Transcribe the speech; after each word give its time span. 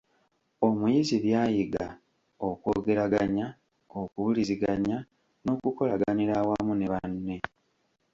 Omuyizi 0.67 1.15
by'ayiga: 1.25 1.85
okwogeraganya, 2.49 3.47
okuwuliziganya 3.99 4.97
n’okukolaganira 5.43 6.33
awamu 6.41 6.73
ne 6.75 6.87
banne. 6.91 7.37